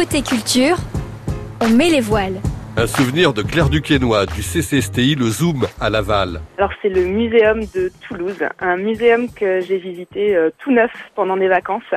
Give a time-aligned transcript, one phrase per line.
[0.00, 0.76] Côté culture,
[1.60, 2.40] on met les voiles.
[2.78, 6.40] Un souvenir de Claire Duquesnoy du CCSTI, le Zoom à Laval.
[6.56, 11.36] Alors c'est le muséum de Toulouse, un muséum que j'ai visité euh, tout neuf pendant
[11.36, 11.92] mes vacances,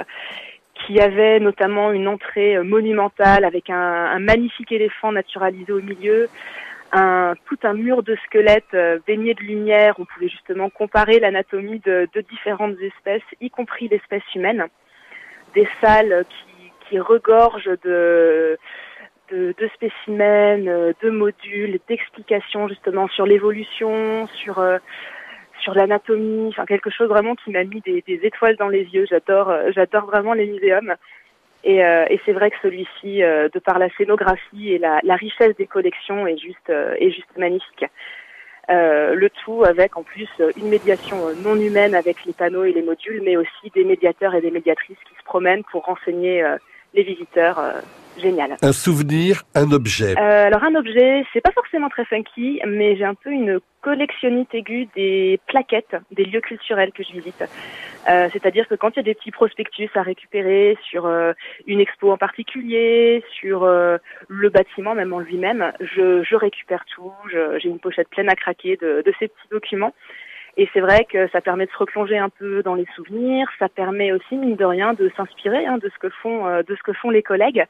[0.85, 6.27] qui avait notamment une entrée euh, monumentale avec un, un magnifique éléphant naturalisé au milieu,
[6.91, 9.95] un, tout un mur de squelettes euh, baigné de lumière.
[9.97, 14.65] On pouvait justement comparer l'anatomie de, de différentes espèces, y compris l'espèce humaine.
[15.55, 16.52] Des salles qui,
[16.93, 18.57] qui regorgent de
[19.75, 24.77] spécimens, euh, de modules, d'explications justement sur l'évolution, sur euh,
[25.61, 29.05] sur l'anatomie, enfin quelque chose vraiment qui m'a mis des, étoiles dans les yeux.
[29.09, 30.93] J'adore, euh, j'adore vraiment les muséums.
[31.65, 31.81] Et,
[32.25, 37.37] c'est vrai que celui-ci, de par la scénographie et la, richesse des collections, est juste
[37.37, 37.85] magnifique.
[38.67, 43.21] le tout avec en plus une médiation non humaine avec les panneaux et les modules,
[43.23, 46.43] mais aussi des médiateurs et des médiatrices qui se promènent pour renseigner
[46.93, 47.59] les visiteurs
[48.17, 48.57] génial.
[48.61, 50.15] Un souvenir, un objet.
[50.17, 54.53] Euh, alors un objet, c'est pas forcément très funky, mais j'ai un peu une collectionnite
[54.53, 57.43] aiguë des plaquettes des lieux culturels que je visite.
[58.09, 61.33] Euh, C'est-à-dire que quand il y a des petits prospectus à récupérer sur euh,
[61.67, 63.97] une expo en particulier, sur euh,
[64.27, 67.13] le bâtiment même en lui-même, je, je, récupère tout.
[67.31, 69.93] J'ai une pochette pleine à craquer de, de ces petits documents.
[70.55, 73.47] Et c'est vrai que ça permet de se replonger un peu dans les souvenirs.
[73.57, 76.75] Ça permet aussi, mine de rien, de s'inspirer hein, de ce que font euh, de
[76.75, 77.65] ce que font les collègues.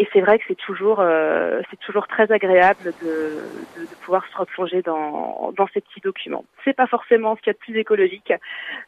[0.00, 4.24] Et c'est vrai que c'est toujours euh, c'est toujours très agréable de, de, de, pouvoir
[4.32, 6.46] se replonger dans dans ces petits documents.
[6.64, 8.32] C'est pas forcément ce qu'il y a de plus écologique,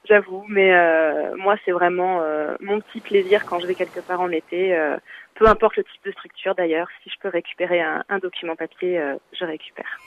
[0.08, 4.22] j'avoue, mais euh, moi c'est vraiment euh, mon petit plaisir quand je vais quelque part
[4.22, 4.74] en été.
[4.74, 4.96] Euh,
[5.34, 8.98] peu importe le type de structure d'ailleurs, si je peux récupérer un, un document papier,
[9.32, 9.98] je récupère.